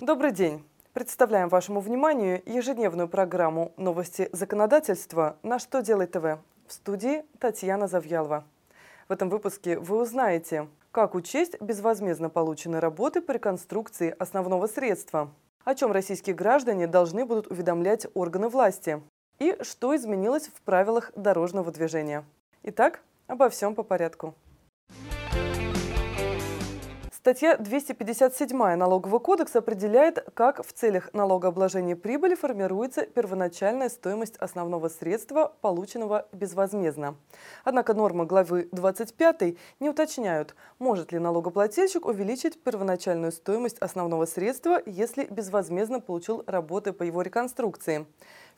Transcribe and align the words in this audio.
Добрый 0.00 0.30
день. 0.30 0.64
Представляем 0.92 1.48
вашему 1.48 1.80
вниманию 1.80 2.40
ежедневную 2.46 3.08
программу 3.08 3.72
«Новости 3.76 4.28
законодательства» 4.30 5.36
на 5.42 5.58
«Что 5.58 5.82
делает 5.82 6.12
ТВ» 6.12 6.38
в 6.68 6.72
студии 6.72 7.24
Татьяна 7.40 7.88
Завьялова. 7.88 8.44
В 9.08 9.12
этом 9.12 9.28
выпуске 9.28 9.76
вы 9.76 10.00
узнаете, 10.00 10.68
как 10.92 11.16
учесть 11.16 11.60
безвозмездно 11.60 12.30
полученные 12.30 12.78
работы 12.78 13.20
по 13.20 13.32
реконструкции 13.32 14.14
основного 14.20 14.68
средства, 14.68 15.32
о 15.64 15.74
чем 15.74 15.90
российские 15.90 16.36
граждане 16.36 16.86
должны 16.86 17.26
будут 17.26 17.48
уведомлять 17.48 18.06
органы 18.14 18.48
власти 18.48 19.02
и 19.40 19.56
что 19.62 19.96
изменилось 19.96 20.46
в 20.46 20.60
правилах 20.60 21.10
дорожного 21.16 21.72
движения. 21.72 22.24
Итак, 22.62 23.02
обо 23.26 23.48
всем 23.48 23.74
по 23.74 23.82
порядку. 23.82 24.36
Статья 27.28 27.58
257 27.58 28.56
Налогового 28.56 29.18
кодекса 29.18 29.58
определяет, 29.58 30.30
как 30.32 30.66
в 30.66 30.72
целях 30.72 31.12
налогообложения 31.12 31.94
прибыли 31.94 32.34
формируется 32.34 33.02
первоначальная 33.02 33.90
стоимость 33.90 34.38
основного 34.38 34.88
средства, 34.88 35.52
полученного 35.60 36.26
безвозмездно. 36.32 37.16
Однако 37.64 37.92
нормы 37.92 38.24
главы 38.24 38.70
25 38.72 39.58
не 39.78 39.90
уточняют, 39.90 40.54
может 40.78 41.12
ли 41.12 41.18
налогоплательщик 41.18 42.06
увеличить 42.06 42.62
первоначальную 42.62 43.32
стоимость 43.32 43.76
основного 43.76 44.24
средства, 44.24 44.80
если 44.86 45.26
безвозмездно 45.26 46.00
получил 46.00 46.44
работы 46.46 46.94
по 46.94 47.02
его 47.02 47.20
реконструкции. 47.20 48.06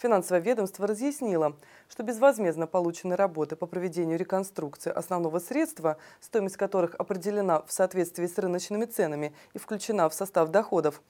Финансовое 0.00 0.40
ведомство 0.40 0.86
разъяснило, 0.86 1.58
что 1.86 2.02
безвозмездно 2.02 2.66
полученные 2.66 3.16
работы 3.16 3.54
по 3.54 3.66
проведению 3.66 4.18
реконструкции 4.18 4.90
основного 4.90 5.40
средства, 5.40 5.98
стоимость 6.20 6.56
которых 6.56 6.94
определена 6.94 7.60
в 7.60 7.70
соответствии 7.70 8.24
с 8.24 8.38
рыночными 8.38 8.86
ценами 8.86 9.34
и 9.52 9.58
включена 9.58 10.08
в 10.08 10.14
состав 10.14 10.48
доходов, 10.48 11.02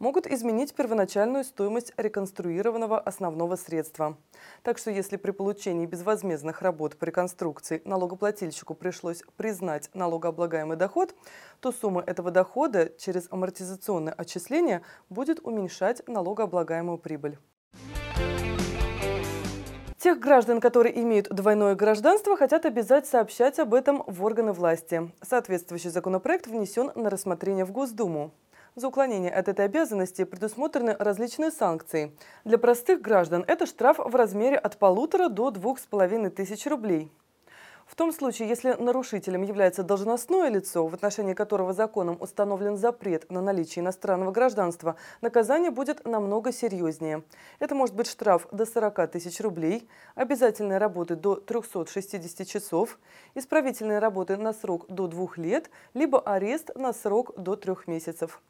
могут 0.00 0.26
изменить 0.26 0.74
первоначальную 0.74 1.44
стоимость 1.44 1.92
реконструированного 1.96 2.98
основного 2.98 3.54
средства. 3.54 4.18
Так 4.64 4.76
что 4.78 4.90
если 4.90 5.18
при 5.18 5.30
получении 5.30 5.86
безвозмездных 5.86 6.62
работ 6.62 6.96
по 6.96 7.04
реконструкции 7.04 7.80
налогоплательщику 7.84 8.74
пришлось 8.74 9.22
признать 9.36 9.88
налогооблагаемый 9.94 10.76
доход, 10.76 11.14
то 11.60 11.70
сумма 11.70 12.02
этого 12.04 12.32
дохода 12.32 12.90
через 12.98 13.28
амортизационное 13.30 14.14
отчисление 14.14 14.82
будет 15.10 15.38
уменьшать 15.44 16.02
налогооблагаемую 16.08 16.98
прибыль. 16.98 17.38
Тех 20.12 20.20
граждан, 20.20 20.60
которые 20.60 21.00
имеют 21.00 21.30
двойное 21.30 21.74
гражданство, 21.74 22.36
хотят 22.36 22.66
обязать 22.66 23.06
сообщать 23.06 23.58
об 23.58 23.72
этом 23.72 24.04
в 24.06 24.22
органы 24.22 24.52
власти. 24.52 25.10
Соответствующий 25.22 25.88
законопроект 25.88 26.46
внесен 26.46 26.92
на 26.94 27.08
рассмотрение 27.08 27.64
в 27.64 27.72
Госдуму. 27.72 28.30
За 28.74 28.88
уклонение 28.88 29.30
от 29.32 29.48
этой 29.48 29.64
обязанности 29.64 30.24
предусмотрены 30.24 30.94
различные 30.98 31.50
санкции. 31.50 32.14
Для 32.44 32.58
простых 32.58 33.00
граждан 33.00 33.42
это 33.48 33.64
штраф 33.64 33.96
в 34.00 34.14
размере 34.14 34.58
от 34.58 34.76
полутора 34.76 35.30
до 35.30 35.50
двух 35.50 35.78
с 35.78 35.86
половиной 35.86 36.28
тысяч 36.28 36.66
рублей. 36.66 37.10
В 37.86 37.94
том 37.96 38.12
случае, 38.12 38.48
если 38.48 38.72
нарушителем 38.72 39.42
является 39.42 39.82
должностное 39.82 40.48
лицо, 40.48 40.86
в 40.86 40.94
отношении 40.94 41.34
которого 41.34 41.72
законом 41.72 42.16
установлен 42.20 42.76
запрет 42.76 43.30
на 43.30 43.40
наличие 43.40 43.82
иностранного 43.82 44.30
гражданства, 44.30 44.96
наказание 45.20 45.70
будет 45.70 46.04
намного 46.06 46.52
серьезнее. 46.52 47.22
Это 47.58 47.74
может 47.74 47.94
быть 47.94 48.06
штраф 48.06 48.46
до 48.52 48.66
40 48.66 49.10
тысяч 49.10 49.40
рублей, 49.40 49.88
обязательные 50.14 50.78
работы 50.78 51.16
до 51.16 51.36
360 51.36 52.46
часов, 52.46 52.98
исправительные 53.34 53.98
работы 53.98 54.36
на 54.36 54.52
срок 54.52 54.86
до 54.88 55.06
двух 55.06 55.36
лет, 55.38 55.70
либо 55.94 56.20
арест 56.20 56.70
на 56.74 56.92
срок 56.92 57.32
до 57.36 57.56
трех 57.56 57.86
месяцев. 57.86 58.40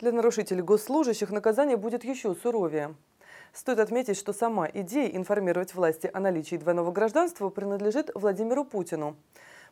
Для 0.00 0.12
нарушителей 0.12 0.62
госслужащих 0.62 1.30
наказание 1.30 1.76
будет 1.76 2.04
еще 2.04 2.34
суровее. 2.34 2.94
Стоит 3.54 3.78
отметить, 3.78 4.18
что 4.18 4.32
сама 4.32 4.68
идея 4.74 5.08
информировать 5.16 5.76
власти 5.76 6.10
о 6.12 6.18
наличии 6.18 6.56
двойного 6.56 6.90
гражданства 6.90 7.50
принадлежит 7.50 8.10
Владимиру 8.16 8.64
Путину. 8.64 9.16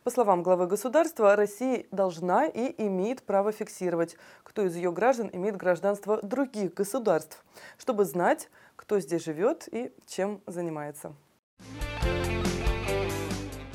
По 0.04 0.10
словам 0.10 0.44
главы 0.44 0.68
государства, 0.68 1.34
Россия 1.34 1.84
должна 1.90 2.46
и 2.46 2.74
имеет 2.86 3.24
право 3.24 3.50
фиксировать, 3.50 4.16
кто 4.44 4.62
из 4.62 4.76
ее 4.76 4.92
граждан 4.92 5.30
имеет 5.32 5.56
гражданство 5.56 6.22
других 6.22 6.74
государств, 6.74 7.44
чтобы 7.76 8.04
знать, 8.04 8.50
кто 8.76 9.00
здесь 9.00 9.24
живет 9.24 9.68
и 9.72 9.92
чем 10.06 10.40
занимается. 10.46 11.12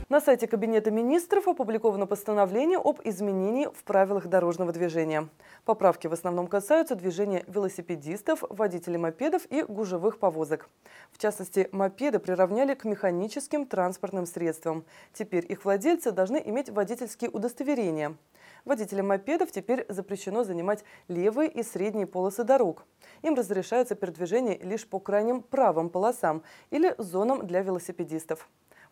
На 0.10 0.22
сайте 0.22 0.48
Кабинета 0.48 0.90
министров 0.90 1.50
опубликовано 1.50 2.08
постановление 2.08 2.80
об 2.82 3.02
изменении 3.04 3.66
в 3.66 3.84
правилах 3.84 4.28
дорожного 4.28 4.72
движения. 4.72 5.28
Поправки 5.66 6.08
в 6.08 6.14
основном 6.14 6.48
касаются 6.48 6.96
движения 6.96 7.44
велосипедистов, 7.46 8.42
водителей 8.50 9.00
мопедов 9.00 9.46
и 9.50 9.64
гужевых 9.64 10.18
повозок. 10.18 10.70
В 11.12 11.18
частности, 11.18 11.68
мопеды 11.74 12.20
приравняли 12.20 12.74
к 12.74 12.86
механическим 12.86 13.66
транспортным 13.66 14.26
средствам. 14.26 14.86
Теперь 15.12 15.46
их 15.52 15.66
владельцы 15.66 16.12
должны 16.12 16.42
иметь 16.46 16.70
водительские 16.70 17.30
удостоверения. 17.30 18.16
Водителям 18.64 19.10
мопедов 19.10 19.52
теперь 19.52 19.86
запрещено 19.90 20.46
занимать 20.46 20.86
левые 21.10 21.50
и 21.50 21.64
средние 21.64 22.08
полосы 22.08 22.46
дорог. 22.46 22.86
Им 23.24 23.36
разрешается 23.36 23.96
передвижение 23.96 24.58
лишь 24.60 24.88
по 24.88 25.02
крайним 25.02 25.42
правым 25.42 25.90
полосам 25.90 26.44
или 26.70 26.96
зонам 26.98 27.46
для 27.46 27.62
велосипедистов. 27.62 28.48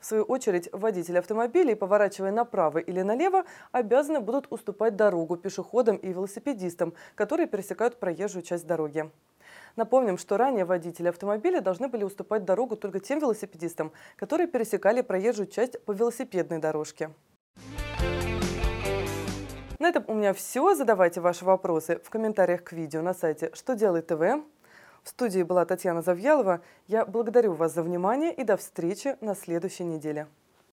В 0.05 0.07
свою 0.07 0.23
очередь, 0.25 0.69
водители 0.71 1.17
автомобилей, 1.17 1.73
поворачивая 1.73 2.31
направо 2.31 2.77
или 2.77 3.01
налево, 3.01 3.43
обязаны 3.71 4.19
будут 4.19 4.45
уступать 4.51 4.95
дорогу 4.95 5.35
пешеходам 5.35 5.95
и 5.95 6.09
велосипедистам, 6.09 6.93
которые 7.16 7.47
пересекают 7.47 7.99
проезжую 7.99 8.44
часть 8.44 8.67
дороги. 8.67 9.09
Напомним, 9.75 10.19
что 10.19 10.38
ранее 10.38 10.63
водители 10.63 11.07
автомобиля 11.07 11.59
должны 11.59 11.88
были 11.88 12.03
уступать 12.03 12.45
дорогу 12.45 12.75
только 12.75 12.99
тем 12.99 13.17
велосипедистам, 13.17 13.94
которые 14.15 14.45
пересекали 14.45 15.01
проезжую 15.01 15.47
часть 15.47 15.83
по 15.85 15.91
велосипедной 15.91 16.59
дорожке. 16.59 17.09
На 19.79 19.89
этом 19.89 20.03
у 20.07 20.13
меня 20.13 20.33
все. 20.33 20.75
Задавайте 20.75 21.19
ваши 21.19 21.44
вопросы 21.45 21.99
в 22.03 22.11
комментариях 22.11 22.63
к 22.63 22.73
видео 22.73 23.01
на 23.01 23.15
сайте 23.15 23.49
«Что 23.55 23.73
делает 23.73 24.05
ТВ». 24.05 24.21
В 25.05 25.09
студии 25.09 25.43
была 25.43 25.66
Татьяна 25.66 26.01
Завьялова. 26.01 26.61
Я 26.88 27.05
благодарю 27.05 27.53
вас 27.53 27.75
за 27.75 27.83
внимание 27.83 28.33
и 28.33 28.43
до 28.43 28.57
встречи 28.57 29.16
на 29.21 29.35
следующей 29.35 29.83
неделе. 29.83 30.25